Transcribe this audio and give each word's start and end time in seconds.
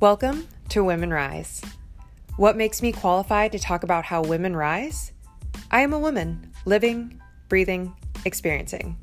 Welcome 0.00 0.48
to 0.70 0.82
Women 0.82 1.12
Rise. 1.12 1.60
What 2.38 2.56
makes 2.56 2.80
me 2.80 2.90
qualified 2.90 3.52
to 3.52 3.58
talk 3.58 3.82
about 3.82 4.06
how 4.06 4.22
women 4.22 4.56
rise? 4.56 5.12
I 5.70 5.82
am 5.82 5.92
a 5.92 5.98
woman 5.98 6.54
living, 6.64 7.20
breathing, 7.50 7.94
experiencing. 8.24 8.96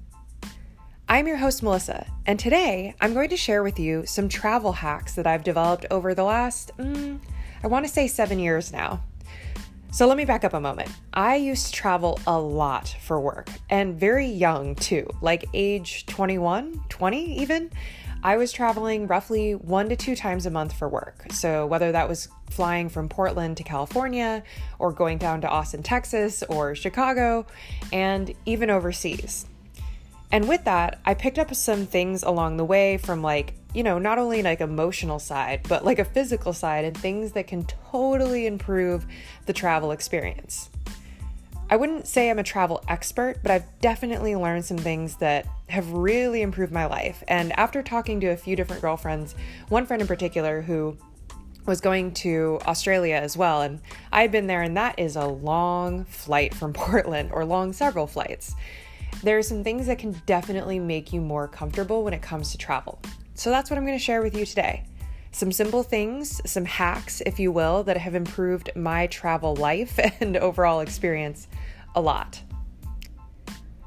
I'm 1.07 1.27
your 1.27 1.37
host, 1.37 1.61
Melissa, 1.61 2.07
and 2.25 2.39
today 2.39 2.95
I'm 2.99 3.13
going 3.13 3.29
to 3.29 3.37
share 3.37 3.61
with 3.61 3.77
you 3.77 4.07
some 4.07 4.27
travel 4.27 4.71
hacks 4.71 5.13
that 5.13 5.27
I've 5.27 5.43
developed 5.43 5.85
over 5.91 6.15
the 6.15 6.23
last, 6.23 6.75
mm, 6.79 7.19
I 7.63 7.67
want 7.67 7.85
to 7.85 7.91
say 7.91 8.07
seven 8.07 8.39
years 8.39 8.73
now. 8.73 9.03
So 9.91 10.07
let 10.07 10.17
me 10.17 10.25
back 10.25 10.43
up 10.43 10.55
a 10.55 10.59
moment. 10.59 10.89
I 11.13 11.35
used 11.35 11.67
to 11.67 11.73
travel 11.73 12.19
a 12.25 12.39
lot 12.39 12.87
for 13.03 13.19
work 13.19 13.49
and 13.69 13.99
very 13.99 14.25
young 14.25 14.73
too, 14.73 15.07
like 15.21 15.45
age 15.53 16.07
21, 16.07 16.85
20 16.89 17.39
even. 17.39 17.69
I 18.23 18.37
was 18.37 18.51
traveling 18.51 19.07
roughly 19.07 19.53
one 19.53 19.89
to 19.89 19.95
two 19.95 20.15
times 20.15 20.45
a 20.45 20.49
month 20.49 20.73
for 20.73 20.89
work. 20.89 21.25
So, 21.31 21.65
whether 21.65 21.91
that 21.91 22.09
was 22.09 22.27
flying 22.49 22.89
from 22.89 23.09
Portland 23.09 23.57
to 23.57 23.63
California, 23.63 24.43
or 24.79 24.91
going 24.91 25.17
down 25.17 25.41
to 25.41 25.49
Austin, 25.49 25.83
Texas, 25.83 26.43
or 26.43 26.75
Chicago, 26.75 27.45
and 27.93 28.33
even 28.45 28.69
overseas. 28.69 29.45
And 30.31 30.47
with 30.47 30.65
that, 30.65 30.99
I 31.05 31.13
picked 31.13 31.39
up 31.39 31.53
some 31.55 31.85
things 31.85 32.23
along 32.23 32.57
the 32.57 32.65
way 32.65 32.97
from 32.97 33.21
like, 33.21 33.53
you 33.73 33.83
know, 33.83 33.97
not 33.97 34.17
only 34.17 34.43
like 34.43 34.59
emotional 34.59 35.19
side, 35.19 35.61
but 35.69 35.85
like 35.85 35.99
a 35.99 36.05
physical 36.05 36.51
side 36.51 36.83
and 36.83 36.97
things 36.97 37.31
that 37.33 37.47
can 37.47 37.65
totally 37.91 38.45
improve 38.45 39.05
the 39.45 39.53
travel 39.53 39.91
experience. 39.91 40.69
I 41.69 41.75
wouldn't 41.75 42.07
say 42.07 42.29
I'm 42.29 42.39
a 42.39 42.43
travel 42.43 42.81
expert, 42.87 43.39
but 43.41 43.51
I've 43.51 43.79
definitely 43.81 44.35
learned 44.35 44.63
some 44.63 44.77
things 44.77 45.17
that 45.17 45.45
have 45.67 45.91
really 45.91 46.41
improved 46.41 46.71
my 46.71 46.85
life. 46.85 47.23
And 47.27 47.51
after 47.59 47.83
talking 47.83 48.21
to 48.21 48.27
a 48.27 48.37
few 48.37 48.55
different 48.55 48.81
girlfriends, 48.81 49.35
one 49.67 49.85
friend 49.85 50.01
in 50.01 50.07
particular 50.07 50.61
who 50.61 50.97
was 51.65 51.81
going 51.81 52.13
to 52.13 52.59
Australia 52.65 53.15
as 53.15 53.35
well, 53.35 53.61
and 53.61 53.81
I 54.13 54.21
had 54.21 54.31
been 54.31 54.47
there, 54.47 54.61
and 54.61 54.77
that 54.77 54.97
is 54.97 55.17
a 55.17 55.25
long 55.25 56.05
flight 56.05 56.53
from 56.53 56.71
Portland, 56.73 57.31
or 57.33 57.43
long 57.43 57.73
several 57.73 58.07
flights. 58.07 58.55
There 59.23 59.37
are 59.37 59.43
some 59.43 59.63
things 59.63 59.87
that 59.87 59.99
can 59.99 60.13
definitely 60.25 60.79
make 60.79 61.11
you 61.11 61.19
more 61.19 61.49
comfortable 61.49 62.03
when 62.03 62.13
it 62.13 62.21
comes 62.21 62.51
to 62.51 62.57
travel. 62.57 62.99
So 63.33 63.49
that's 63.49 63.69
what 63.69 63.77
I'm 63.77 63.85
going 63.85 63.97
to 63.97 64.03
share 64.03 64.21
with 64.21 64.37
you 64.37 64.45
today. 64.45 64.85
Some 65.37 65.51
simple 65.51 65.83
things, 65.83 66.41
some 66.49 66.65
hacks, 66.65 67.21
if 67.23 67.39
you 67.39 67.51
will, 67.51 67.83
that 67.83 67.95
have 67.95 68.15
improved 68.15 68.71
my 68.75 69.05
travel 69.05 69.55
life 69.55 69.99
and 70.19 70.35
overall 70.35 70.79
experience 70.79 71.47
a 71.93 72.01
lot. 72.01 72.41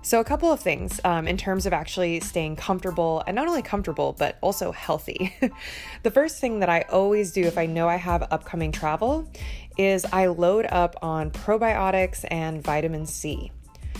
So, 0.02 0.20
a 0.20 0.24
couple 0.24 0.52
of 0.52 0.60
things 0.60 1.00
um, 1.02 1.26
in 1.26 1.36
terms 1.36 1.66
of 1.66 1.72
actually 1.72 2.20
staying 2.20 2.54
comfortable 2.54 3.24
and 3.26 3.34
not 3.34 3.48
only 3.48 3.62
comfortable, 3.62 4.14
but 4.16 4.38
also 4.42 4.70
healthy. 4.70 5.34
the 6.04 6.10
first 6.12 6.40
thing 6.40 6.60
that 6.60 6.68
I 6.68 6.82
always 6.82 7.32
do 7.32 7.42
if 7.42 7.58
I 7.58 7.66
know 7.66 7.88
I 7.88 7.96
have 7.96 8.28
upcoming 8.30 8.70
travel 8.70 9.28
is 9.76 10.06
I 10.12 10.26
load 10.26 10.68
up 10.70 10.94
on 11.02 11.32
probiotics 11.32 12.24
and 12.30 12.62
vitamin 12.62 13.06
C. 13.06 13.50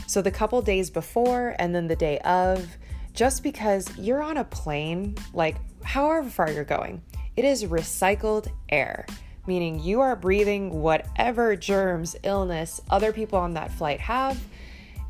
So, 0.07 0.23
the 0.23 0.31
couple 0.31 0.63
days 0.63 0.89
before 0.89 1.57
and 1.59 1.75
then 1.75 1.89
the 1.89 1.97
day 1.97 2.21
of, 2.21 2.65
just 3.13 3.43
because 3.43 3.89
you're 3.99 4.23
on 4.23 4.37
a 4.37 4.45
plane, 4.45 5.17
like 5.35 5.57
however 5.83 6.31
far 6.31 6.49
you're 6.49 6.63
going, 6.63 7.03
it 7.41 7.45
is 7.45 7.65
recycled 7.65 8.49
air 8.69 9.05
meaning 9.47 9.81
you 9.81 10.01
are 10.01 10.15
breathing 10.15 10.81
whatever 10.81 11.57
germs, 11.57 12.15
illness 12.23 12.81
other 12.89 13.13
people 13.13 13.39
on 13.39 13.55
that 13.55 13.71
flight 13.73 13.99
have. 14.01 14.41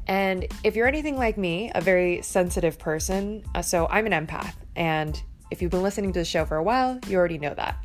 And 0.07 0.47
if 0.65 0.75
you're 0.75 0.87
anything 0.87 1.19
like 1.19 1.37
me, 1.37 1.71
a 1.75 1.81
very 1.83 2.23
sensitive 2.23 2.79
person, 2.79 3.45
uh, 3.55 3.61
so 3.61 3.87
I'm 3.91 4.07
an 4.07 4.27
empath. 4.27 4.55
And 4.75 5.23
if 5.51 5.61
you've 5.61 5.71
been 5.71 5.83
listening 5.83 6.13
to 6.15 6.19
the 6.19 6.25
show 6.25 6.45
for 6.45 6.57
a 6.57 6.63
while, 6.63 6.99
you 7.07 7.19
already 7.19 7.37
know 7.39 7.53
that. 7.55 7.77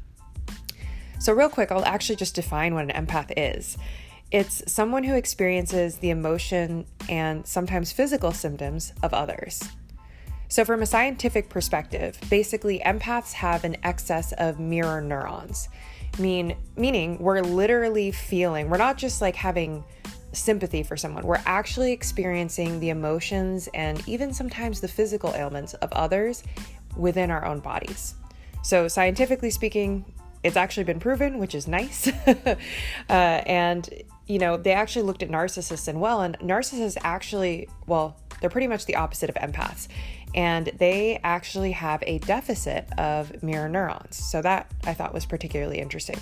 So, 1.19 1.33
real 1.33 1.49
quick, 1.49 1.71
I'll 1.71 1.83
actually 1.83 2.15
just 2.15 2.35
define 2.35 2.73
what 2.73 2.89
an 2.89 3.05
empath 3.05 3.33
is. 3.35 3.77
It's 4.31 4.71
someone 4.71 5.03
who 5.03 5.15
experiences 5.15 5.97
the 5.97 6.09
emotion 6.09 6.85
and 7.09 7.45
sometimes 7.45 7.91
physical 7.91 8.31
symptoms 8.31 8.93
of 9.03 9.13
others. 9.13 9.61
So, 10.47 10.63
from 10.63 10.81
a 10.81 10.85
scientific 10.85 11.49
perspective, 11.49 12.17
basically, 12.29 12.79
empaths 12.85 13.33
have 13.33 13.63
an 13.63 13.77
excess 13.83 14.31
of 14.33 14.59
mirror 14.59 15.01
neurons. 15.01 15.69
Mean 16.19 16.55
meaning 16.77 17.17
we're 17.19 17.41
literally 17.41 18.11
feeling 18.11 18.69
we're 18.69 18.77
not 18.77 18.97
just 18.97 19.21
like 19.21 19.35
having 19.35 19.83
sympathy 20.31 20.83
for 20.83 20.95
someone. 20.95 21.25
We're 21.25 21.41
actually 21.45 21.91
experiencing 21.91 22.79
the 22.79 22.89
emotions 22.89 23.67
and 23.73 24.01
even 24.07 24.33
sometimes 24.33 24.81
the 24.81 24.87
physical 24.87 25.33
ailments 25.33 25.73
of 25.75 25.91
others 25.93 26.43
within 26.95 27.31
our 27.31 27.45
own 27.45 27.59
bodies. 27.59 28.15
So 28.63 28.87
scientifically 28.87 29.49
speaking 29.49 30.05
it's 30.43 30.55
actually 30.55 30.83
been 30.83 30.99
proven 30.99 31.39
which 31.39 31.55
is 31.55 31.67
nice. 31.67 32.09
Uh, 33.09 33.41
and 33.45 33.89
you 34.27 34.39
know 34.39 34.57
they 34.57 34.71
actually 34.71 35.03
looked 35.03 35.21
at 35.21 35.29
narcissists 35.29 35.87
and 35.87 36.01
well 36.01 36.21
and 36.21 36.37
narcissists 36.39 36.97
actually 37.03 37.69
well 37.85 38.17
they're 38.41 38.49
pretty 38.49 38.67
much 38.67 38.85
the 38.85 38.95
opposite 38.95 39.29
of 39.29 39.35
empaths 39.35 39.87
and 40.35 40.67
they 40.77 41.19
actually 41.23 41.71
have 41.71 42.03
a 42.05 42.19
deficit 42.19 42.87
of 42.99 43.41
mirror 43.41 43.69
neurons. 43.69 44.17
So 44.17 44.41
that 44.41 44.69
I 44.83 44.93
thought 44.93 45.13
was 45.13 45.25
particularly 45.25 45.79
interesting. 45.79 46.19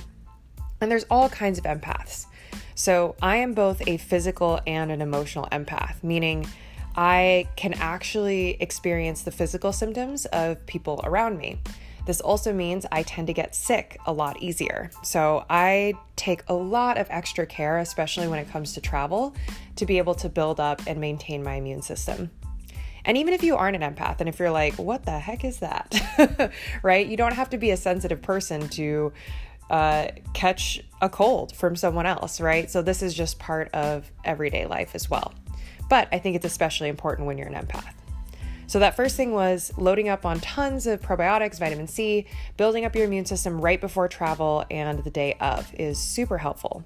And 0.80 0.90
there's 0.90 1.06
all 1.10 1.30
kinds 1.30 1.58
of 1.58 1.66
empaths. 1.66 2.28
So 2.76 3.16
I 3.22 3.38
am 3.38 3.54
both 3.54 3.86
a 3.88 3.98
physical 3.98 4.62
and 4.68 4.92
an 4.92 5.02
emotional 5.02 5.48
empath, 5.52 6.04
meaning 6.04 6.48
I 6.96 7.48
can 7.56 7.74
actually 7.74 8.62
experience 8.62 9.24
the 9.24 9.32
physical 9.32 9.74
symptoms 9.74 10.26
of 10.28 10.64
people 10.68 11.02
around 11.04 11.38
me. 11.38 11.60
This 12.06 12.20
also 12.20 12.54
means 12.54 12.86
I 12.92 13.04
tend 13.04 13.28
to 13.28 13.34
get 13.34 13.56
sick 13.56 13.98
a 14.06 14.14
lot 14.14 14.42
easier. 14.42 14.92
So 15.04 15.46
I 15.50 15.94
take 16.18 16.44
a 16.48 16.54
lot 16.54 16.98
of 16.98 17.08
extra 17.10 17.48
care, 17.48 17.80
especially 17.80 18.28
when 18.28 18.40
it 18.40 18.50
comes 18.50 18.74
to 18.74 18.82
travel, 18.82 19.34
to 19.78 19.86
be 19.86 19.98
able 19.98 20.14
to 20.16 20.30
build 20.30 20.60
up 20.60 20.82
and 20.86 21.00
maintain 21.00 21.44
my 21.44 21.56
immune 21.56 21.82
system. 21.82 22.30
And 23.06 23.18
even 23.18 23.34
if 23.34 23.44
you 23.44 23.56
aren't 23.56 23.82
an 23.82 23.94
empath, 23.94 24.20
and 24.20 24.30
if 24.30 24.40
you're 24.40 24.52
like, 24.52 24.76
what 24.76 25.06
the 25.06 25.20
heck 25.20 25.44
is 25.44 25.60
that? 25.60 26.52
right? 26.84 27.06
You 27.06 27.18
don't 27.18 27.34
have 27.34 27.50
to 27.50 27.58
be 27.58 27.72
a 27.72 27.78
sensitive 27.78 28.22
person 28.22 28.70
to 28.70 29.12
uh, 29.70 30.08
catch 30.34 30.82
a 31.02 31.10
cold 31.10 31.56
from 31.56 31.76
someone 31.76 32.06
else, 32.06 32.40
right? 32.40 32.70
So 32.70 32.82
this 32.82 33.02
is 33.02 33.14
just 33.14 33.40
part 33.40 33.70
of 33.74 34.10
everyday 34.24 34.66
life 34.66 34.96
as 34.96 35.10
well. 35.10 35.34
But 35.90 36.08
I 36.12 36.20
think 36.20 36.36
it's 36.36 36.46
especially 36.46 36.90
important 36.90 37.28
when 37.28 37.38
you're 37.38 37.48
an 37.48 37.56
empath. 37.56 37.94
So, 38.66 38.80
that 38.80 38.96
first 38.96 39.18
thing 39.18 39.34
was 39.34 39.72
loading 39.78 40.10
up 40.10 40.26
on 40.26 40.40
tons 40.40 40.88
of 40.88 41.02
probiotics, 41.02 41.60
vitamin 41.60 41.88
C, 41.88 42.26
building 42.58 42.86
up 42.86 42.96
your 42.96 43.06
immune 43.06 43.26
system 43.26 43.60
right 43.60 43.80
before 43.80 44.08
travel 44.08 44.66
and 44.72 45.04
the 45.04 45.12
day 45.12 45.36
of 45.42 45.72
is 45.78 46.00
super 46.00 46.38
helpful. 46.38 46.84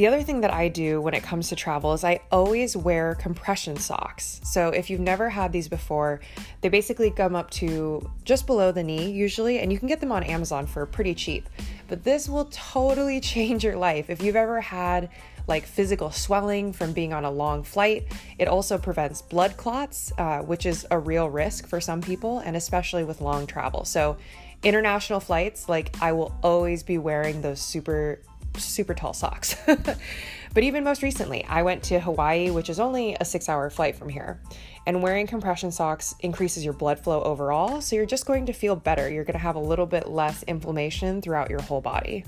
The 0.00 0.06
other 0.06 0.22
thing 0.22 0.40
that 0.40 0.50
I 0.50 0.68
do 0.68 1.00
when 1.00 1.12
it 1.12 1.22
comes 1.22 1.50
to 1.50 1.56
travel 1.56 1.92
is 1.92 2.04
I 2.04 2.20
always 2.32 2.74
wear 2.74 3.16
compression 3.16 3.76
socks. 3.76 4.40
So 4.44 4.68
if 4.68 4.88
you've 4.88 4.98
never 4.98 5.28
had 5.28 5.52
these 5.52 5.68
before, 5.68 6.20
they 6.62 6.70
basically 6.70 7.10
come 7.10 7.36
up 7.36 7.50
to 7.50 8.10
just 8.24 8.46
below 8.46 8.72
the 8.72 8.82
knee 8.82 9.10
usually, 9.10 9.58
and 9.58 9.70
you 9.70 9.78
can 9.78 9.88
get 9.88 10.00
them 10.00 10.10
on 10.10 10.22
Amazon 10.22 10.66
for 10.66 10.86
pretty 10.86 11.14
cheap. 11.14 11.48
But 11.88 12.02
this 12.02 12.30
will 12.30 12.46
totally 12.46 13.20
change 13.32 13.62
your 13.62 13.76
life. 13.76 14.08
If 14.08 14.22
you've 14.22 14.36
ever 14.36 14.62
had 14.62 15.10
like 15.46 15.66
physical 15.66 16.10
swelling 16.10 16.72
from 16.72 16.92
being 16.92 17.12
on 17.12 17.26
a 17.26 17.30
long 17.30 17.62
flight, 17.62 18.06
it 18.38 18.48
also 18.48 18.78
prevents 18.78 19.20
blood 19.20 19.56
clots, 19.58 20.12
uh, 20.16 20.38
which 20.38 20.64
is 20.64 20.86
a 20.90 20.98
real 20.98 21.28
risk 21.28 21.66
for 21.66 21.80
some 21.80 22.00
people, 22.00 22.38
and 22.38 22.56
especially 22.56 23.04
with 23.04 23.20
long 23.20 23.46
travel. 23.46 23.84
So 23.84 24.16
international 24.62 25.20
flights, 25.20 25.68
like 25.68 25.94
I 26.00 26.12
will 26.12 26.34
always 26.42 26.82
be 26.82 26.98
wearing 26.98 27.42
those 27.42 27.60
super 27.60 28.20
super 28.56 28.94
tall 28.94 29.12
socks. 29.12 29.56
but 29.66 30.62
even 30.62 30.84
most 30.84 31.02
recently, 31.02 31.44
I 31.44 31.62
went 31.62 31.82
to 31.84 32.00
Hawaii, 32.00 32.50
which 32.50 32.70
is 32.70 32.80
only 32.80 33.16
a 33.20 33.24
six 33.24 33.48
hour 33.48 33.70
flight 33.70 33.96
from 33.96 34.08
here. 34.08 34.40
And 34.86 35.02
wearing 35.02 35.26
compression 35.26 35.70
socks 35.70 36.14
increases 36.20 36.64
your 36.64 36.74
blood 36.74 36.98
flow 36.98 37.22
overall, 37.22 37.80
so 37.80 37.96
you're 37.96 38.06
just 38.06 38.26
going 38.26 38.46
to 38.46 38.52
feel 38.52 38.76
better. 38.76 39.10
You're 39.10 39.24
going 39.24 39.34
to 39.34 39.38
have 39.38 39.56
a 39.56 39.60
little 39.60 39.86
bit 39.86 40.08
less 40.08 40.42
inflammation 40.44 41.20
throughout 41.22 41.50
your 41.50 41.62
whole 41.62 41.80
body. 41.80 42.24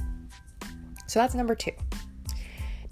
So 1.07 1.19
that's 1.19 1.35
number 1.35 1.55
two. 1.55 1.73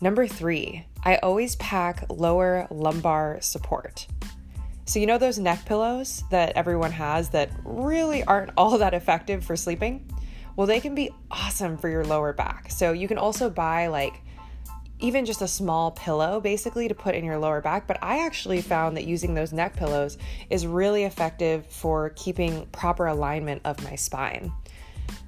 Number 0.00 0.26
three, 0.26 0.86
I 1.04 1.16
always 1.16 1.56
pack 1.56 2.06
lower 2.08 2.66
lumbar 2.70 3.38
support. 3.40 4.06
So, 4.86 4.98
you 4.98 5.06
know 5.06 5.18
those 5.18 5.38
neck 5.38 5.64
pillows 5.66 6.24
that 6.30 6.56
everyone 6.56 6.90
has 6.90 7.28
that 7.28 7.50
really 7.64 8.24
aren't 8.24 8.50
all 8.56 8.76
that 8.78 8.92
effective 8.92 9.44
for 9.44 9.56
sleeping? 9.56 10.04
Well, 10.56 10.66
they 10.66 10.80
can 10.80 10.94
be 10.94 11.10
awesome 11.30 11.76
for 11.78 11.88
your 11.88 12.04
lower 12.04 12.32
back. 12.32 12.70
So 12.70 12.92
you 12.92 13.08
can 13.08 13.18
also 13.18 13.48
buy 13.50 13.86
like 13.86 14.22
even 15.00 15.24
just 15.24 15.40
a 15.42 15.48
small 15.48 15.90
pillow 15.92 16.40
basically 16.40 16.86
to 16.88 16.94
put 16.94 17.14
in 17.14 17.24
your 17.24 17.38
lower 17.38 17.60
back. 17.60 17.86
But 17.86 17.98
I 18.02 18.24
actually 18.24 18.60
found 18.60 18.96
that 18.96 19.04
using 19.04 19.34
those 19.34 19.52
neck 19.52 19.74
pillows 19.76 20.18
is 20.50 20.66
really 20.66 21.04
effective 21.04 21.66
for 21.66 22.10
keeping 22.10 22.66
proper 22.66 23.06
alignment 23.06 23.62
of 23.64 23.82
my 23.82 23.96
spine. 23.96 24.52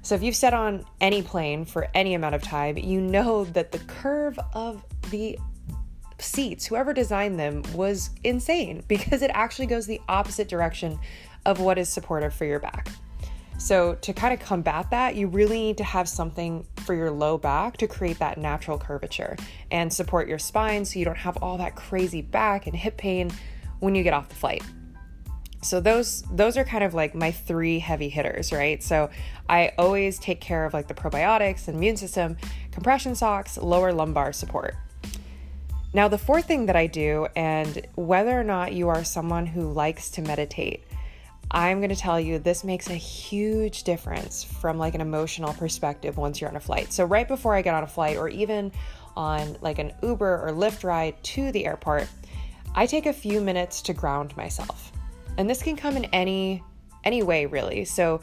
So 0.01 0.15
if 0.15 0.23
you've 0.23 0.35
sat 0.35 0.53
on 0.53 0.85
any 1.01 1.21
plane 1.21 1.65
for 1.65 1.87
any 1.93 2.13
amount 2.13 2.35
of 2.35 2.41
time, 2.41 2.77
you 2.77 3.01
know 3.01 3.45
that 3.45 3.71
the 3.71 3.79
curve 3.79 4.37
of 4.53 4.83
the 5.09 5.37
seats, 6.19 6.65
whoever 6.65 6.93
designed 6.93 7.39
them, 7.39 7.63
was 7.73 8.09
insane 8.23 8.83
because 8.87 9.21
it 9.21 9.31
actually 9.33 9.67
goes 9.67 9.85
the 9.85 10.01
opposite 10.07 10.47
direction 10.47 10.99
of 11.45 11.59
what 11.59 11.77
is 11.77 11.89
supportive 11.89 12.33
for 12.33 12.45
your 12.45 12.59
back. 12.59 12.89
So, 13.63 13.95
to 14.01 14.11
kind 14.11 14.33
of 14.33 14.45
combat 14.45 14.89
that, 14.89 15.15
you 15.15 15.27
really 15.27 15.57
need 15.57 15.77
to 15.77 15.85
have 15.85 16.09
something 16.09 16.67
for 16.83 16.93
your 16.93 17.09
low 17.09 17.37
back 17.37 17.77
to 17.77 17.87
create 17.87 18.19
that 18.19 18.37
natural 18.37 18.77
curvature 18.77 19.37
and 19.71 19.91
support 19.91 20.27
your 20.27 20.37
spine 20.37 20.83
so 20.83 20.99
you 20.99 21.05
don't 21.05 21.15
have 21.15 21.37
all 21.37 21.57
that 21.59 21.73
crazy 21.73 22.21
back 22.21 22.67
and 22.67 22.75
hip 22.75 22.97
pain 22.97 23.31
when 23.79 23.95
you 23.95 24.03
get 24.03 24.13
off 24.13 24.27
the 24.27 24.35
flight. 24.35 24.63
So 25.61 25.79
those 25.79 26.23
those 26.23 26.57
are 26.57 26.65
kind 26.65 26.83
of 26.83 26.93
like 26.93 27.15
my 27.15 27.31
three 27.31 27.79
heavy 27.79 28.09
hitters, 28.09 28.51
right? 28.51 28.83
So 28.83 29.09
I 29.47 29.71
always 29.77 30.19
take 30.19 30.41
care 30.41 30.65
of 30.65 30.73
like 30.73 30.89
the 30.89 30.93
probiotics 30.93 31.69
immune 31.69 31.95
system, 31.95 32.35
compression 32.73 33.15
socks, 33.15 33.57
lower 33.57 33.93
lumbar 33.93 34.33
support. 34.33 34.75
Now 35.93 36.09
the 36.09 36.17
fourth 36.17 36.47
thing 36.47 36.65
that 36.65 36.75
I 36.75 36.87
do 36.87 37.27
and 37.33 37.87
whether 37.95 38.37
or 38.37 38.43
not 38.43 38.73
you 38.73 38.89
are 38.89 39.05
someone 39.05 39.45
who 39.45 39.71
likes 39.71 40.09
to 40.11 40.21
meditate, 40.21 40.83
I'm 41.53 41.79
going 41.79 41.91
to 41.91 41.95
tell 41.95 42.19
you 42.19 42.39
this 42.39 42.63
makes 42.63 42.89
a 42.89 42.95
huge 42.95 43.83
difference 43.83 44.43
from 44.43 44.79
like 44.79 44.95
an 44.95 45.01
emotional 45.01 45.53
perspective 45.53 46.17
once 46.17 46.41
you're 46.41 46.49
on 46.49 46.55
a 46.55 46.59
flight. 46.59 46.91
So 46.91 47.05
right 47.05 47.27
before 47.27 47.53
I 47.53 47.61
get 47.61 47.75
on 47.75 47.83
a 47.83 47.87
flight 47.87 48.17
or 48.17 48.27
even 48.27 48.71
on 49.15 49.57
like 49.61 49.77
an 49.77 49.93
Uber 50.01 50.47
or 50.47 50.51
Lyft 50.51 50.83
ride 50.83 51.21
to 51.23 51.51
the 51.51 51.67
airport, 51.67 52.07
I 52.73 52.87
take 52.87 53.05
a 53.05 53.13
few 53.13 53.39
minutes 53.39 53.83
to 53.83 53.93
ground 53.93 54.35
myself. 54.35 54.91
And 55.37 55.47
this 55.47 55.61
can 55.61 55.75
come 55.75 55.95
in 55.95 56.05
any 56.05 56.63
any 57.03 57.21
way 57.21 57.45
really. 57.45 57.85
So 57.85 58.21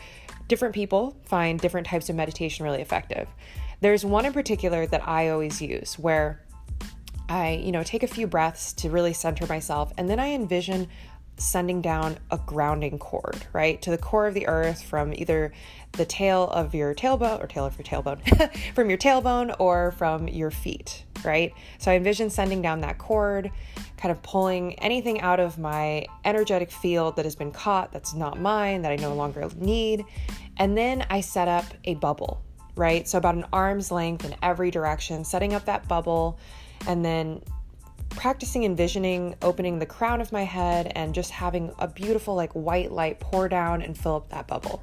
different 0.48 0.74
people 0.74 1.16
find 1.24 1.60
different 1.60 1.86
types 1.86 2.08
of 2.08 2.16
meditation 2.16 2.64
really 2.64 2.80
effective. 2.80 3.28
There's 3.80 4.04
one 4.04 4.26
in 4.26 4.32
particular 4.32 4.86
that 4.86 5.06
I 5.06 5.28
always 5.28 5.62
use 5.62 5.98
where 5.98 6.42
I, 7.28 7.62
you 7.62 7.70
know, 7.70 7.84
take 7.84 8.02
a 8.02 8.08
few 8.08 8.26
breaths 8.26 8.72
to 8.74 8.90
really 8.90 9.12
center 9.12 9.46
myself 9.46 9.92
and 9.96 10.10
then 10.10 10.18
I 10.18 10.30
envision 10.30 10.88
sending 11.40 11.80
down 11.80 12.18
a 12.30 12.38
grounding 12.38 12.98
cord, 12.98 13.46
right, 13.52 13.80
to 13.82 13.90
the 13.90 13.98
core 13.98 14.26
of 14.26 14.34
the 14.34 14.46
earth 14.46 14.82
from 14.82 15.12
either 15.14 15.52
the 15.92 16.04
tail 16.04 16.44
of 16.50 16.74
your 16.74 16.94
tailbone 16.94 17.42
or 17.42 17.46
tail 17.46 17.64
of 17.64 17.76
your 17.78 17.84
tailbone, 17.84 18.72
from 18.74 18.88
your 18.88 18.98
tailbone 18.98 19.54
or 19.58 19.92
from 19.92 20.28
your 20.28 20.50
feet, 20.50 21.04
right? 21.24 21.52
So 21.78 21.90
I 21.90 21.96
envision 21.96 22.30
sending 22.30 22.62
down 22.62 22.80
that 22.82 22.98
cord, 22.98 23.50
kind 23.96 24.12
of 24.12 24.22
pulling 24.22 24.74
anything 24.80 25.20
out 25.20 25.40
of 25.40 25.58
my 25.58 26.06
energetic 26.24 26.70
field 26.70 27.16
that 27.16 27.24
has 27.24 27.36
been 27.36 27.52
caught, 27.52 27.92
that's 27.92 28.14
not 28.14 28.40
mine, 28.40 28.82
that 28.82 28.92
I 28.92 28.96
no 28.96 29.14
longer 29.14 29.48
need. 29.56 30.04
And 30.58 30.76
then 30.76 31.06
I 31.10 31.22
set 31.22 31.48
up 31.48 31.64
a 31.84 31.94
bubble, 31.94 32.42
right? 32.76 33.08
So 33.08 33.18
about 33.18 33.34
an 33.34 33.46
arm's 33.52 33.90
length 33.90 34.24
in 34.24 34.34
every 34.42 34.70
direction, 34.70 35.24
setting 35.24 35.54
up 35.54 35.64
that 35.64 35.88
bubble 35.88 36.38
and 36.86 37.04
then 37.04 37.42
practicing 38.20 38.64
envisioning 38.64 39.34
opening 39.40 39.78
the 39.78 39.86
crown 39.86 40.20
of 40.20 40.30
my 40.30 40.42
head 40.42 40.92
and 40.94 41.14
just 41.14 41.30
having 41.30 41.72
a 41.78 41.88
beautiful, 41.88 42.34
like 42.34 42.52
white 42.52 42.92
light 42.92 43.18
pour 43.18 43.48
down 43.48 43.80
and 43.80 43.96
fill 43.96 44.16
up 44.16 44.28
that 44.28 44.46
bubble. 44.46 44.82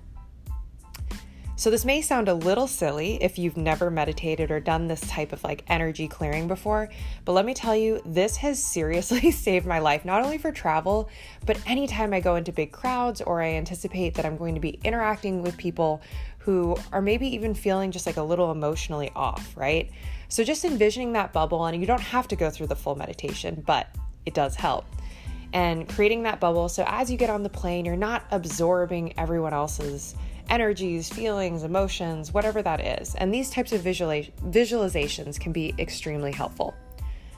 So, 1.56 1.70
this 1.70 1.86
may 1.86 2.02
sound 2.02 2.30
a 2.30 2.34
little 2.34 2.66
silly 2.66 3.22
if 3.22 3.38
you've 3.38 3.56
never 3.56 3.92
meditated 3.92 4.50
or 4.50 4.60
done 4.60 4.88
this 4.88 5.02
type 5.02 5.34
of 5.34 5.44
like 5.44 5.64
energy 5.68 6.08
clearing 6.08 6.48
before, 6.48 6.90
but 7.26 7.34
let 7.34 7.46
me 7.46 7.54
tell 7.54 7.76
you, 7.76 8.02
this 8.06 8.38
has 8.38 8.64
seriously 8.64 9.30
saved 9.46 9.68
my 9.68 9.78
life, 9.78 10.04
not 10.04 10.24
only 10.24 10.40
for 10.40 10.52
travel, 10.52 11.08
but 11.46 11.60
anytime 11.68 12.14
I 12.14 12.20
go 12.20 12.38
into 12.38 12.52
big 12.52 12.72
crowds 12.72 13.22
or 13.22 13.44
I 13.44 13.50
anticipate 13.50 14.16
that 14.16 14.26
I'm 14.26 14.38
going 14.38 14.56
to 14.56 14.62
be 14.62 14.80
interacting 14.84 15.44
with 15.44 15.58
people 15.58 16.02
who 16.48 16.78
are 16.94 17.02
maybe 17.02 17.28
even 17.28 17.54
feeling 17.54 17.92
just 17.92 18.06
like 18.06 18.16
a 18.16 18.24
little 18.24 18.52
emotionally 18.54 19.12
off, 19.18 19.52
right? 19.58 19.92
So 20.30 20.46
just 20.46 20.64
envisioning 20.64 21.12
that 21.12 21.34
bubble, 21.34 21.66
and 21.66 21.78
you 21.78 21.86
don't 21.86 22.00
have 22.00 22.26
to 22.30 22.38
go 22.38 22.50
through 22.50 22.68
the 22.68 22.76
full 22.76 22.96
meditation, 22.96 23.62
but 23.68 23.90
it 24.26 24.34
does 24.34 24.56
help. 24.56 24.86
And 25.52 25.90
creating 25.90 26.24
that 26.24 26.40
bubble 26.40 26.70
so 26.70 26.86
as 26.88 27.12
you 27.12 27.18
get 27.18 27.30
on 27.30 27.44
the 27.44 27.50
plane, 27.50 27.84
you're 27.84 27.98
not 27.98 28.24
absorbing 28.32 29.14
everyone 29.20 29.54
else's 29.54 30.16
energies, 30.50 31.10
feelings, 31.10 31.64
emotions, 31.64 32.34
whatever 32.34 32.62
that 32.62 32.80
is. 32.80 33.14
And 33.16 33.34
these 33.34 33.50
types 33.50 33.74
of 33.74 33.82
visualizations 33.82 35.38
can 35.38 35.52
be 35.52 35.76
extremely 35.78 36.32
helpful. 36.32 36.74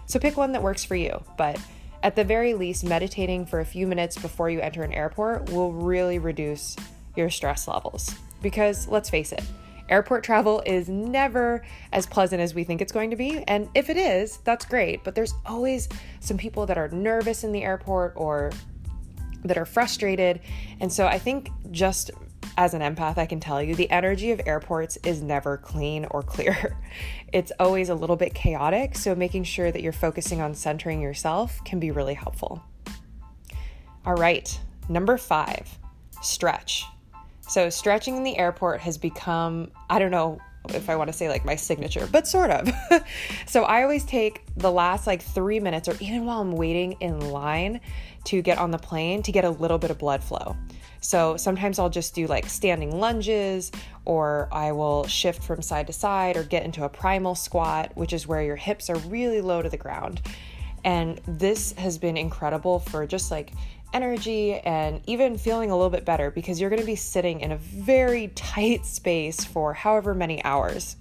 So 0.05 0.19
pick 0.19 0.37
one 0.37 0.51
that 0.51 0.61
works 0.61 0.83
for 0.83 0.95
you, 0.95 1.19
but 1.35 1.59
at 2.03 2.15
the 2.15 2.23
very 2.23 2.53
least, 2.53 2.83
meditating 2.83 3.47
for 3.47 3.59
a 3.59 3.65
few 3.65 3.87
minutes 3.87 4.19
before 4.19 4.51
you 4.51 4.59
enter 4.59 4.83
an 4.83 4.93
airport 4.93 5.49
will 5.51 5.73
really 5.73 6.19
reduce 6.19 6.75
your 7.15 7.31
stress 7.31 7.67
levels. 7.67 8.13
Because 8.41 8.87
let's 8.87 9.09
face 9.09 9.31
it, 9.31 9.43
Airport 9.89 10.23
travel 10.23 10.61
is 10.65 10.87
never 10.87 11.63
as 11.91 12.05
pleasant 12.05 12.41
as 12.41 12.53
we 12.53 12.63
think 12.63 12.81
it's 12.81 12.91
going 12.91 13.09
to 13.09 13.15
be. 13.15 13.43
And 13.47 13.67
if 13.73 13.89
it 13.89 13.97
is, 13.97 14.37
that's 14.43 14.65
great. 14.65 15.03
But 15.03 15.15
there's 15.15 15.33
always 15.45 15.89
some 16.19 16.37
people 16.37 16.65
that 16.67 16.77
are 16.77 16.87
nervous 16.89 17.43
in 17.43 17.51
the 17.51 17.63
airport 17.63 18.13
or 18.15 18.51
that 19.43 19.57
are 19.57 19.65
frustrated. 19.65 20.41
And 20.79 20.91
so 20.91 21.07
I 21.07 21.17
think 21.17 21.49
just 21.71 22.11
as 22.57 22.73
an 22.73 22.81
empath, 22.81 23.17
I 23.17 23.25
can 23.25 23.39
tell 23.39 23.63
you 23.63 23.73
the 23.73 23.89
energy 23.89 24.31
of 24.31 24.41
airports 24.45 24.97
is 25.03 25.21
never 25.21 25.57
clean 25.57 26.05
or 26.11 26.21
clear. 26.21 26.77
It's 27.31 27.51
always 27.59 27.89
a 27.89 27.95
little 27.95 28.15
bit 28.15 28.33
chaotic. 28.33 28.97
So 28.97 29.13
making 29.13 29.43
sure 29.43 29.71
that 29.71 29.83
you're 29.83 29.93
focusing 29.93 30.41
on 30.41 30.55
centering 30.55 30.99
yourself 30.99 31.63
can 31.63 31.79
be 31.79 31.91
really 31.91 32.15
helpful. 32.15 32.63
All 34.03 34.15
right, 34.15 34.59
number 34.89 35.15
five, 35.15 35.77
stretch. 36.23 36.85
So, 37.49 37.71
stretching 37.71 38.15
in 38.15 38.23
the 38.23 38.37
airport 38.37 38.79
has 38.81 38.99
become, 38.99 39.71
I 39.89 39.97
don't 39.97 40.11
know 40.11 40.39
if 40.69 40.87
I 40.87 40.95
want 40.95 41.07
to 41.07 41.13
say 41.13 41.29
like 41.29 41.43
my 41.43 41.55
signature, 41.55 42.07
but 42.11 42.27
sort 42.27 42.51
of. 42.51 42.71
so, 43.47 43.63
I 43.63 43.81
always 43.81 44.05
take 44.05 44.43
the 44.55 44.71
last 44.71 45.07
like 45.07 45.23
three 45.23 45.59
minutes, 45.59 45.87
or 45.87 45.95
even 45.99 46.25
while 46.25 46.41
I'm 46.41 46.51
waiting 46.51 46.93
in 46.99 47.31
line 47.31 47.81
to 48.25 48.43
get 48.43 48.59
on 48.59 48.69
the 48.69 48.77
plane, 48.77 49.23
to 49.23 49.31
get 49.31 49.45
a 49.45 49.49
little 49.49 49.79
bit 49.79 49.89
of 49.89 49.97
blood 49.97 50.23
flow. 50.23 50.55
So, 51.01 51.37
sometimes 51.37 51.79
I'll 51.79 51.89
just 51.89 52.13
do 52.13 52.27
like 52.27 52.47
standing 52.47 52.99
lunges, 52.99 53.71
or 54.05 54.47
I 54.51 54.71
will 54.71 55.07
shift 55.07 55.41
from 55.41 55.63
side 55.63 55.87
to 55.87 55.93
side, 55.93 56.37
or 56.37 56.43
get 56.43 56.65
into 56.65 56.83
a 56.83 56.89
primal 56.89 57.33
squat, 57.33 57.93
which 57.95 58.13
is 58.13 58.27
where 58.27 58.43
your 58.43 58.57
hips 58.57 58.91
are 58.91 58.97
really 58.97 59.41
low 59.41 59.63
to 59.63 59.69
the 59.69 59.77
ground. 59.77 60.21
And 60.85 61.19
this 61.27 61.73
has 61.73 61.97
been 61.97 62.15
incredible 62.15 62.79
for 62.79 63.05
just 63.05 63.31
like 63.31 63.51
energy 63.93 64.53
and 64.53 65.01
even 65.07 65.37
feeling 65.37 65.71
a 65.71 65.75
little 65.75 65.89
bit 65.89 66.05
better 66.05 66.31
because 66.31 66.59
you're 66.59 66.69
going 66.69 66.81
to 66.81 66.85
be 66.85 66.95
sitting 66.95 67.41
in 67.41 67.51
a 67.51 67.57
very 67.57 68.29
tight 68.29 68.85
space 68.85 69.43
for 69.43 69.73
however 69.73 70.13
many 70.13 70.43
hours. 70.43 70.95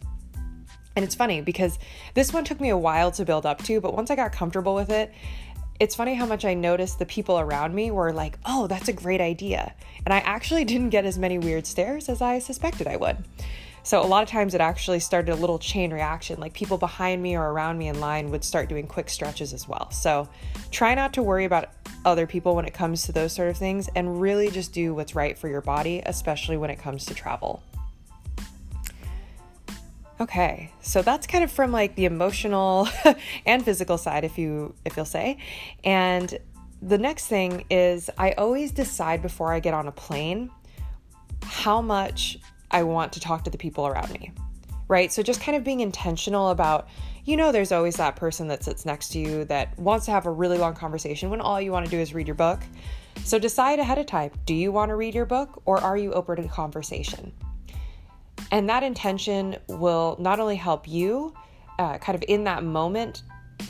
And 0.96 1.04
it's 1.04 1.14
funny 1.14 1.40
because 1.40 1.78
this 2.14 2.32
one 2.32 2.44
took 2.44 2.60
me 2.60 2.70
a 2.70 2.76
while 2.76 3.12
to 3.12 3.24
build 3.24 3.46
up 3.46 3.62
to, 3.64 3.80
but 3.80 3.94
once 3.94 4.10
I 4.10 4.16
got 4.16 4.32
comfortable 4.32 4.74
with 4.74 4.90
it, 4.90 5.12
it's 5.78 5.94
funny 5.94 6.14
how 6.14 6.26
much 6.26 6.44
I 6.44 6.54
noticed 6.54 6.98
the 6.98 7.06
people 7.06 7.38
around 7.38 7.74
me 7.74 7.90
were 7.90 8.12
like, 8.12 8.36
oh, 8.44 8.66
that's 8.66 8.88
a 8.88 8.92
great 8.92 9.20
idea. 9.20 9.74
And 10.04 10.12
I 10.12 10.18
actually 10.18 10.64
didn't 10.66 10.90
get 10.90 11.04
as 11.04 11.18
many 11.18 11.38
weird 11.38 11.66
stares 11.66 12.08
as 12.08 12.20
I 12.20 12.40
suspected 12.40 12.86
I 12.86 12.96
would. 12.96 13.18
So 13.88 14.02
a 14.02 14.04
lot 14.04 14.22
of 14.22 14.28
times 14.28 14.52
it 14.52 14.60
actually 14.60 15.00
started 15.00 15.32
a 15.32 15.34
little 15.34 15.58
chain 15.58 15.94
reaction. 15.94 16.38
Like 16.38 16.52
people 16.52 16.76
behind 16.76 17.22
me 17.22 17.38
or 17.38 17.50
around 17.50 17.78
me 17.78 17.88
in 17.88 18.00
line 18.00 18.30
would 18.30 18.44
start 18.44 18.68
doing 18.68 18.86
quick 18.86 19.08
stretches 19.08 19.54
as 19.54 19.66
well. 19.66 19.90
So 19.92 20.28
try 20.70 20.94
not 20.94 21.14
to 21.14 21.22
worry 21.22 21.46
about 21.46 21.70
other 22.04 22.26
people 22.26 22.54
when 22.54 22.66
it 22.66 22.74
comes 22.74 23.04
to 23.04 23.12
those 23.12 23.32
sort 23.32 23.48
of 23.48 23.56
things 23.56 23.88
and 23.96 24.20
really 24.20 24.50
just 24.50 24.74
do 24.74 24.94
what's 24.94 25.14
right 25.14 25.38
for 25.38 25.48
your 25.48 25.62
body, 25.62 26.02
especially 26.04 26.58
when 26.58 26.68
it 26.68 26.78
comes 26.78 27.06
to 27.06 27.14
travel. 27.14 27.62
Okay, 30.20 30.70
so 30.82 31.00
that's 31.00 31.26
kind 31.26 31.42
of 31.42 31.50
from 31.50 31.72
like 31.72 31.94
the 31.94 32.04
emotional 32.04 32.90
and 33.46 33.64
physical 33.64 33.96
side, 33.96 34.22
if 34.22 34.36
you 34.36 34.74
if 34.84 34.98
you'll 34.98 35.06
say. 35.06 35.38
And 35.82 36.38
the 36.82 36.98
next 36.98 37.26
thing 37.28 37.64
is 37.70 38.10
I 38.18 38.32
always 38.32 38.70
decide 38.70 39.22
before 39.22 39.50
I 39.50 39.60
get 39.60 39.72
on 39.72 39.88
a 39.88 39.92
plane 39.92 40.50
how 41.42 41.80
much 41.80 42.38
I 42.70 42.82
want 42.82 43.12
to 43.14 43.20
talk 43.20 43.44
to 43.44 43.50
the 43.50 43.58
people 43.58 43.86
around 43.86 44.10
me, 44.12 44.32
right? 44.88 45.12
So 45.12 45.22
just 45.22 45.40
kind 45.40 45.56
of 45.56 45.64
being 45.64 45.80
intentional 45.80 46.50
about, 46.50 46.88
you 47.24 47.36
know, 47.36 47.52
there's 47.52 47.72
always 47.72 47.96
that 47.96 48.16
person 48.16 48.48
that 48.48 48.64
sits 48.64 48.84
next 48.84 49.10
to 49.10 49.18
you 49.18 49.44
that 49.46 49.78
wants 49.78 50.06
to 50.06 50.12
have 50.12 50.26
a 50.26 50.30
really 50.30 50.58
long 50.58 50.74
conversation 50.74 51.30
when 51.30 51.40
all 51.40 51.60
you 51.60 51.72
want 51.72 51.84
to 51.84 51.90
do 51.90 51.98
is 51.98 52.14
read 52.14 52.26
your 52.26 52.34
book. 52.34 52.60
So 53.24 53.38
decide 53.38 53.78
ahead 53.78 53.98
of 53.98 54.06
time 54.06 54.30
do 54.46 54.54
you 54.54 54.72
want 54.72 54.90
to 54.90 54.96
read 54.96 55.14
your 55.14 55.26
book 55.26 55.62
or 55.64 55.78
are 55.78 55.96
you 55.96 56.12
open 56.12 56.42
to 56.42 56.48
conversation? 56.48 57.32
And 58.50 58.68
that 58.68 58.82
intention 58.82 59.56
will 59.68 60.16
not 60.18 60.40
only 60.40 60.56
help 60.56 60.88
you 60.88 61.34
uh, 61.78 61.98
kind 61.98 62.16
of 62.16 62.24
in 62.28 62.44
that 62.44 62.64
moment 62.64 63.22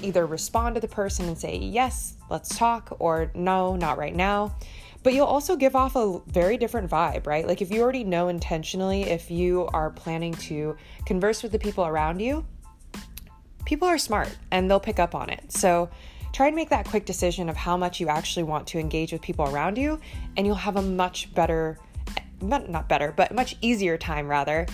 either 0.02 0.26
respond 0.26 0.74
to 0.74 0.80
the 0.80 0.88
person 0.88 1.26
and 1.26 1.36
say, 1.36 1.56
yes, 1.56 2.14
let's 2.30 2.56
talk, 2.56 2.96
or 2.98 3.30
no, 3.34 3.74
not 3.74 3.98
right 3.98 4.14
now 4.14 4.54
but 5.02 5.14
you'll 5.14 5.26
also 5.26 5.56
give 5.56 5.76
off 5.76 5.96
a 5.96 6.20
very 6.26 6.56
different 6.56 6.90
vibe, 6.90 7.26
right? 7.26 7.46
Like 7.46 7.62
if 7.62 7.70
you 7.70 7.80
already 7.82 8.04
know 8.04 8.28
intentionally 8.28 9.04
if 9.04 9.30
you 9.30 9.68
are 9.72 9.90
planning 9.90 10.34
to 10.34 10.76
converse 11.06 11.42
with 11.42 11.52
the 11.52 11.58
people 11.58 11.86
around 11.86 12.20
you, 12.20 12.44
people 13.64 13.86
are 13.86 13.98
smart 13.98 14.36
and 14.50 14.70
they'll 14.70 14.80
pick 14.80 14.98
up 14.98 15.14
on 15.14 15.30
it. 15.30 15.52
So 15.52 15.88
try 16.32 16.46
and 16.46 16.56
make 16.56 16.70
that 16.70 16.86
quick 16.86 17.04
decision 17.04 17.48
of 17.48 17.56
how 17.56 17.76
much 17.76 18.00
you 18.00 18.08
actually 18.08 18.42
want 18.42 18.66
to 18.68 18.78
engage 18.78 19.12
with 19.12 19.22
people 19.22 19.46
around 19.46 19.78
you, 19.78 20.00
and 20.36 20.46
you'll 20.46 20.56
have 20.56 20.76
a 20.76 20.82
much 20.82 21.32
better, 21.34 21.78
eh, 22.16 22.22
not 22.40 22.88
better, 22.88 23.12
but 23.16 23.34
much 23.34 23.56
easier 23.60 23.96
time 23.96 24.28
rather, 24.28 24.66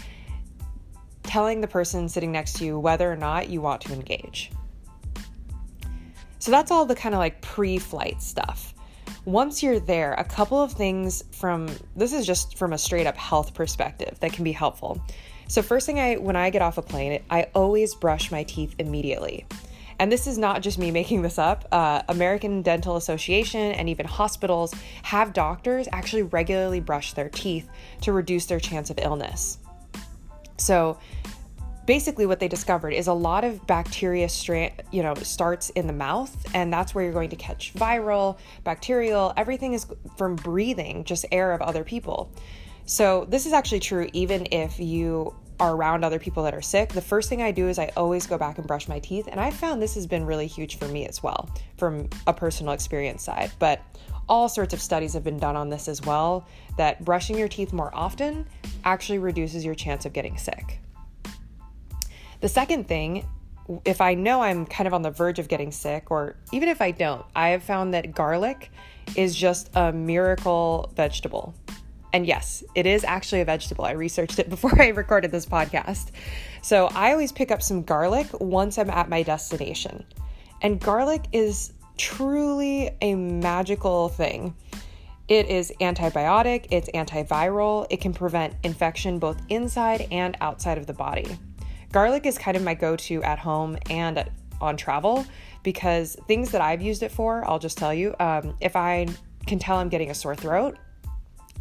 telling 1.22 1.60
the 1.60 1.68
person 1.68 2.08
sitting 2.08 2.32
next 2.32 2.54
to 2.54 2.64
you 2.64 2.78
whether 2.78 3.10
or 3.10 3.16
not 3.16 3.48
you 3.48 3.60
want 3.60 3.80
to 3.82 3.92
engage. 3.92 4.50
So 6.38 6.50
that's 6.50 6.70
all 6.70 6.84
the 6.84 6.94
kind 6.94 7.14
of 7.14 7.18
like 7.18 7.40
pre 7.40 7.78
flight 7.78 8.20
stuff. 8.20 8.73
Once 9.24 9.62
you're 9.62 9.80
there, 9.80 10.12
a 10.14 10.24
couple 10.24 10.60
of 10.60 10.72
things 10.72 11.24
from 11.32 11.68
this 11.96 12.12
is 12.12 12.26
just 12.26 12.58
from 12.58 12.72
a 12.72 12.78
straight 12.78 13.06
up 13.06 13.16
health 13.16 13.54
perspective 13.54 14.18
that 14.20 14.32
can 14.32 14.44
be 14.44 14.52
helpful. 14.52 15.00
So, 15.48 15.62
first 15.62 15.86
thing 15.86 16.00
I, 16.00 16.16
when 16.16 16.36
I 16.36 16.50
get 16.50 16.62
off 16.62 16.78
a 16.78 16.82
plane, 16.82 17.22
I 17.30 17.48
always 17.54 17.94
brush 17.94 18.30
my 18.30 18.44
teeth 18.44 18.74
immediately. 18.78 19.46
And 19.98 20.10
this 20.10 20.26
is 20.26 20.38
not 20.38 20.62
just 20.62 20.78
me 20.78 20.90
making 21.00 21.22
this 21.22 21.38
up. 21.38 21.66
Uh, 21.72 22.02
American 22.08 22.62
Dental 22.62 22.96
Association 22.96 23.72
and 23.72 23.88
even 23.88 24.06
hospitals 24.06 24.74
have 25.02 25.32
doctors 25.32 25.88
actually 25.92 26.22
regularly 26.22 26.80
brush 26.80 27.12
their 27.12 27.28
teeth 27.28 27.68
to 28.02 28.12
reduce 28.12 28.46
their 28.46 28.60
chance 28.60 28.90
of 28.90 28.98
illness. 29.00 29.58
So, 30.56 30.98
basically 31.86 32.26
what 32.26 32.40
they 32.40 32.48
discovered 32.48 32.92
is 32.92 33.06
a 33.06 33.12
lot 33.12 33.44
of 33.44 33.66
bacteria 33.66 34.28
stra- 34.28 34.72
you 34.90 35.02
know 35.02 35.14
starts 35.14 35.70
in 35.70 35.86
the 35.86 35.92
mouth 35.92 36.34
and 36.54 36.72
that's 36.72 36.94
where 36.94 37.04
you're 37.04 37.12
going 37.12 37.30
to 37.30 37.36
catch 37.36 37.74
viral 37.74 38.38
bacterial 38.62 39.32
everything 39.36 39.72
is 39.72 39.86
from 40.16 40.36
breathing 40.36 41.04
just 41.04 41.24
air 41.32 41.52
of 41.52 41.60
other 41.62 41.84
people. 41.84 42.30
So 42.86 43.26
this 43.28 43.46
is 43.46 43.52
actually 43.52 43.80
true 43.80 44.08
even 44.12 44.46
if 44.50 44.78
you 44.78 45.34
are 45.60 45.74
around 45.74 46.04
other 46.04 46.18
people 46.18 46.42
that 46.42 46.54
are 46.54 46.60
sick. 46.60 46.90
The 46.90 47.00
first 47.00 47.28
thing 47.28 47.42
i 47.42 47.50
do 47.50 47.68
is 47.68 47.78
i 47.78 47.90
always 47.96 48.26
go 48.26 48.36
back 48.38 48.58
and 48.58 48.66
brush 48.66 48.88
my 48.88 48.98
teeth 48.98 49.28
and 49.30 49.40
i 49.40 49.50
found 49.50 49.80
this 49.80 49.94
has 49.94 50.06
been 50.06 50.24
really 50.24 50.46
huge 50.46 50.78
for 50.78 50.88
me 50.88 51.06
as 51.06 51.22
well 51.22 51.48
from 51.76 52.08
a 52.26 52.32
personal 52.32 52.72
experience 52.72 53.22
side. 53.22 53.52
But 53.58 53.82
all 54.28 54.48
sorts 54.48 54.72
of 54.72 54.80
studies 54.80 55.12
have 55.12 55.22
been 55.22 55.38
done 55.38 55.54
on 55.54 55.68
this 55.68 55.86
as 55.86 56.00
well 56.02 56.46
that 56.78 57.04
brushing 57.04 57.38
your 57.38 57.48
teeth 57.48 57.72
more 57.72 57.90
often 57.94 58.46
actually 58.84 59.18
reduces 59.18 59.64
your 59.64 59.74
chance 59.74 60.06
of 60.06 60.12
getting 60.12 60.38
sick 60.38 60.80
the 62.44 62.48
second 62.50 62.86
thing, 62.86 63.26
if 63.86 64.02
I 64.02 64.12
know 64.12 64.42
I'm 64.42 64.66
kind 64.66 64.86
of 64.86 64.92
on 64.92 65.00
the 65.00 65.10
verge 65.10 65.38
of 65.38 65.48
getting 65.48 65.70
sick, 65.72 66.10
or 66.10 66.36
even 66.52 66.68
if 66.68 66.82
I 66.82 66.90
don't, 66.90 67.24
I 67.34 67.48
have 67.48 67.62
found 67.62 67.94
that 67.94 68.14
garlic 68.14 68.70
is 69.16 69.34
just 69.34 69.70
a 69.74 69.90
miracle 69.92 70.92
vegetable. 70.94 71.54
And 72.12 72.26
yes, 72.26 72.62
it 72.74 72.84
is 72.84 73.02
actually 73.02 73.40
a 73.40 73.46
vegetable. 73.46 73.86
I 73.86 73.92
researched 73.92 74.38
it 74.38 74.50
before 74.50 74.78
I 74.78 74.88
recorded 74.88 75.30
this 75.30 75.46
podcast. 75.46 76.10
So 76.60 76.88
I 76.94 77.12
always 77.12 77.32
pick 77.32 77.50
up 77.50 77.62
some 77.62 77.82
garlic 77.82 78.26
once 78.38 78.76
I'm 78.76 78.90
at 78.90 79.08
my 79.08 79.22
destination. 79.22 80.04
And 80.60 80.78
garlic 80.78 81.24
is 81.32 81.72
truly 81.96 82.90
a 83.00 83.14
magical 83.14 84.10
thing. 84.10 84.54
It 85.28 85.46
is 85.46 85.72
antibiotic, 85.80 86.66
it's 86.70 86.90
antiviral, 86.90 87.86
it 87.88 88.02
can 88.02 88.12
prevent 88.12 88.52
infection 88.62 89.18
both 89.18 89.40
inside 89.48 90.08
and 90.10 90.36
outside 90.42 90.76
of 90.76 90.86
the 90.86 90.92
body. 90.92 91.38
Garlic 91.94 92.26
is 92.26 92.36
kind 92.36 92.56
of 92.56 92.64
my 92.64 92.74
go 92.74 92.96
to 92.96 93.22
at 93.22 93.38
home 93.38 93.78
and 93.88 94.28
on 94.60 94.76
travel 94.76 95.24
because 95.62 96.16
things 96.26 96.50
that 96.50 96.60
I've 96.60 96.82
used 96.82 97.04
it 97.04 97.12
for, 97.12 97.48
I'll 97.48 97.60
just 97.60 97.78
tell 97.78 97.94
you, 97.94 98.16
um, 98.18 98.56
if 98.60 98.74
I 98.74 99.06
can 99.46 99.60
tell 99.60 99.76
I'm 99.76 99.88
getting 99.88 100.10
a 100.10 100.14
sore 100.14 100.34
throat, 100.34 100.76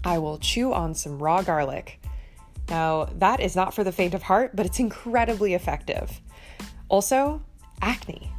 I 0.04 0.18
will 0.18 0.40
chew 0.40 0.74
on 0.74 0.96
some 0.96 1.22
raw 1.22 1.44
garlic. 1.44 2.02
Now, 2.68 3.10
that 3.20 3.42
is 3.42 3.56
not 3.56 3.76
for 3.76 3.84
the 3.84 3.92
faint 3.92 4.16
of 4.16 4.24
heart, 4.24 4.56
but 4.56 4.66
it's 4.66 4.80
incredibly 4.80 5.54
effective. 5.54 6.20
Also, 6.90 7.40
acne. 7.84 8.32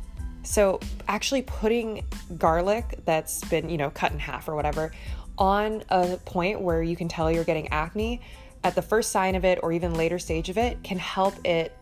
So, 0.42 0.80
actually 1.06 1.42
putting 1.42 2.04
garlic 2.36 2.98
that's 3.04 3.44
been, 3.44 3.68
you 3.68 3.78
know, 3.78 3.90
cut 3.90 4.10
in 4.10 4.18
half 4.18 4.48
or 4.48 4.56
whatever 4.56 4.90
on 5.38 5.84
a 5.90 6.16
point 6.24 6.60
where 6.60 6.82
you 6.82 6.96
can 6.96 7.06
tell 7.06 7.30
you're 7.30 7.44
getting 7.44 7.68
acne 7.68 8.20
at 8.64 8.74
the 8.74 8.82
first 8.82 9.12
sign 9.12 9.36
of 9.36 9.44
it 9.44 9.60
or 9.62 9.70
even 9.70 9.94
later 9.94 10.18
stage 10.18 10.48
of 10.48 10.58
it 10.58 10.82
can 10.82 10.98
help 10.98 11.34
it 11.46 11.72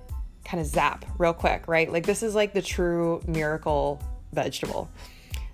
kind 0.45 0.61
of 0.61 0.67
zap 0.67 1.05
real 1.19 1.33
quick, 1.33 1.69
right? 1.69 1.91
Like 1.91 2.07
this 2.07 2.23
is 2.23 2.35
like 2.35 2.53
the 2.53 2.63
true 2.63 3.23
miracle 3.27 4.01
vegetable. 4.33 4.91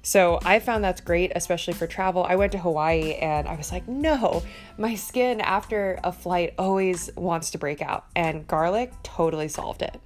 So 0.02 0.38
I 0.44 0.58
found 0.60 0.84
that's 0.84 1.00
great, 1.00 1.32
especially 1.34 1.74
for 1.74 1.86
travel. 1.86 2.24
I 2.24 2.36
went 2.36 2.52
to 2.52 2.58
Hawaii 2.58 3.14
and 3.14 3.46
I 3.46 3.56
was 3.56 3.70
like, 3.70 3.86
no, 3.88 4.42
my 4.78 4.94
skin 4.94 5.40
after 5.40 5.98
a 6.02 6.12
flight 6.12 6.54
always 6.58 7.10
wants 7.16 7.50
to 7.50 7.58
break 7.58 7.82
out, 7.82 8.06
and 8.16 8.46
garlic 8.46 8.92
totally 9.02 9.48
solved 9.48 9.82
it. 9.82 10.00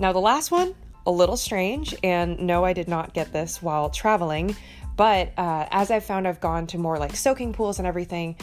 Now, 0.00 0.12
the 0.12 0.20
last 0.20 0.50
one, 0.50 0.74
a 1.06 1.10
little 1.10 1.36
strange, 1.36 1.94
and 2.02 2.40
no, 2.40 2.64
I 2.64 2.72
did 2.72 2.88
not 2.88 3.14
get 3.14 3.32
this 3.32 3.62
while 3.62 3.90
traveling, 3.90 4.56
but 4.96 5.32
uh, 5.38 5.66
as 5.70 5.90
I've 5.90 6.04
found, 6.04 6.26
I've 6.26 6.40
gone 6.40 6.66
to 6.68 6.78
more 6.78 6.98
like 6.98 7.14
soaking 7.14 7.52
pools 7.52 7.78
and 7.78 7.86
everything 7.86 8.36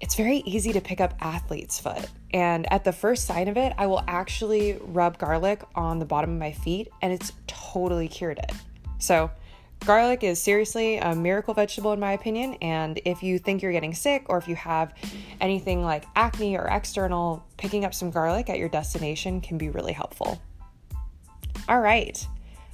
it's 0.00 0.14
very 0.14 0.38
easy 0.38 0.72
to 0.72 0.80
pick 0.80 1.00
up 1.00 1.14
athlete's 1.20 1.80
foot. 1.80 2.08
And 2.32 2.70
at 2.72 2.84
the 2.84 2.92
first 2.92 3.26
sign 3.26 3.48
of 3.48 3.56
it, 3.56 3.72
I 3.78 3.86
will 3.86 4.04
actually 4.06 4.78
rub 4.80 5.18
garlic 5.18 5.62
on 5.74 5.98
the 5.98 6.04
bottom 6.04 6.30
of 6.30 6.38
my 6.38 6.52
feet 6.52 6.88
and 7.02 7.12
it's 7.12 7.32
totally 7.46 8.08
cured 8.08 8.38
it. 8.38 8.52
So, 8.98 9.30
garlic 9.84 10.24
is 10.24 10.40
seriously 10.40 10.98
a 10.98 11.14
miracle 11.14 11.54
vegetable 11.54 11.92
in 11.92 12.00
my 12.00 12.12
opinion. 12.12 12.54
And 12.60 13.00
if 13.04 13.22
you 13.22 13.38
think 13.38 13.62
you're 13.62 13.72
getting 13.72 13.94
sick 13.94 14.24
or 14.28 14.38
if 14.38 14.46
you 14.46 14.56
have 14.56 14.94
anything 15.40 15.82
like 15.82 16.04
acne 16.14 16.56
or 16.56 16.66
external, 16.66 17.44
picking 17.56 17.84
up 17.84 17.94
some 17.94 18.10
garlic 18.10 18.50
at 18.50 18.58
your 18.58 18.68
destination 18.68 19.40
can 19.40 19.58
be 19.58 19.70
really 19.70 19.92
helpful. 19.92 20.40
All 21.68 21.80
right. 21.80 22.26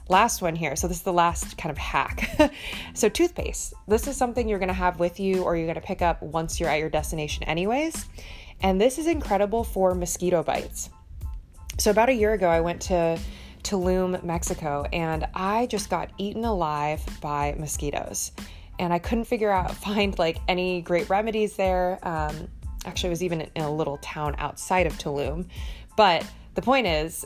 Last 0.08 0.42
one 0.42 0.54
here. 0.54 0.76
So, 0.76 0.86
this 0.86 0.98
is 0.98 1.02
the 1.02 1.12
last 1.12 1.56
kind 1.56 1.70
of 1.70 1.78
hack. 1.78 2.52
so, 2.94 3.08
toothpaste. 3.08 3.72
This 3.88 4.06
is 4.06 4.16
something 4.16 4.48
you're 4.48 4.58
to 4.58 4.74
have 4.74 5.00
with 5.00 5.18
you 5.18 5.42
or 5.42 5.56
you're 5.56 5.72
to 5.72 5.80
pick 5.80 6.02
up 6.02 6.22
once 6.22 6.60
you're 6.60 6.68
at 6.68 6.78
your 6.78 6.90
destination, 6.90 7.44
anyways. 7.44 8.06
And 8.60 8.80
this 8.80 8.98
is 8.98 9.06
incredible 9.06 9.64
for 9.64 9.94
mosquito 9.94 10.42
bites. 10.42 10.90
So, 11.78 11.90
about 11.90 12.10
a 12.10 12.12
year 12.12 12.34
ago, 12.34 12.48
I 12.48 12.60
went 12.60 12.82
to 12.82 13.18
Tulum, 13.62 14.22
Mexico, 14.22 14.86
and 14.92 15.26
I 15.34 15.66
just 15.66 15.88
got 15.88 16.10
eaten 16.18 16.44
alive 16.44 17.02
by 17.22 17.54
mosquitoes. 17.58 18.32
And 18.78 18.92
I 18.92 18.98
couldn't 18.98 19.24
figure 19.24 19.50
out, 19.50 19.74
find 19.74 20.18
like 20.18 20.38
any 20.48 20.82
great 20.82 21.08
remedies 21.08 21.56
there. 21.56 21.98
Um, 22.02 22.48
actually, 22.84 23.08
I 23.08 23.10
was 23.10 23.22
even 23.22 23.40
in 23.40 23.62
a 23.62 23.74
little 23.74 23.96
town 23.98 24.34
outside 24.36 24.86
of 24.86 24.92
Tulum. 24.98 25.46
But 25.96 26.26
the 26.54 26.62
point 26.62 26.86
is, 26.86 27.24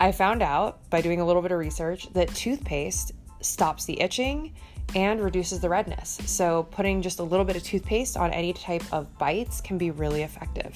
I 0.00 0.12
found 0.12 0.42
out 0.42 0.88
by 0.88 1.02
doing 1.02 1.20
a 1.20 1.26
little 1.26 1.42
bit 1.42 1.52
of 1.52 1.58
research 1.58 2.10
that 2.14 2.34
toothpaste 2.34 3.12
stops 3.42 3.84
the 3.84 4.00
itching 4.00 4.54
and 4.94 5.20
reduces 5.20 5.60
the 5.60 5.68
redness. 5.68 6.18
So, 6.24 6.64
putting 6.70 7.02
just 7.02 7.18
a 7.18 7.22
little 7.22 7.44
bit 7.44 7.54
of 7.54 7.62
toothpaste 7.62 8.16
on 8.16 8.32
any 8.32 8.54
type 8.54 8.82
of 8.92 9.16
bites 9.18 9.60
can 9.60 9.76
be 9.76 9.90
really 9.90 10.22
effective. 10.22 10.74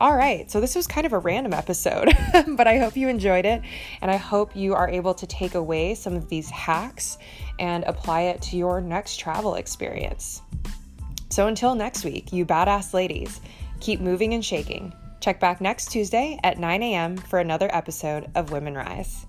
All 0.00 0.16
right, 0.16 0.48
so 0.48 0.60
this 0.60 0.76
was 0.76 0.86
kind 0.86 1.04
of 1.04 1.12
a 1.12 1.18
random 1.18 1.52
episode, 1.52 2.16
but 2.56 2.68
I 2.68 2.78
hope 2.78 2.96
you 2.96 3.08
enjoyed 3.08 3.44
it 3.44 3.60
and 4.00 4.10
I 4.10 4.16
hope 4.16 4.56
you 4.56 4.74
are 4.74 4.88
able 4.88 5.12
to 5.12 5.26
take 5.26 5.56
away 5.56 5.94
some 5.94 6.14
of 6.14 6.28
these 6.28 6.48
hacks 6.48 7.18
and 7.58 7.84
apply 7.84 8.22
it 8.22 8.40
to 8.42 8.56
your 8.56 8.80
next 8.80 9.16
travel 9.16 9.56
experience. 9.56 10.40
So, 11.30 11.48
until 11.48 11.74
next 11.74 12.04
week, 12.04 12.32
you 12.32 12.46
badass 12.46 12.94
ladies, 12.94 13.40
keep 13.80 14.00
moving 14.00 14.34
and 14.34 14.44
shaking. 14.44 14.92
Check 15.20 15.38
back 15.38 15.60
next 15.60 15.90
Tuesday 15.90 16.38
at 16.42 16.58
9 16.58 16.82
a.m. 16.82 17.16
for 17.16 17.38
another 17.38 17.68
episode 17.74 18.30
of 18.34 18.50
Women 18.50 18.74
Rise. 18.74 19.26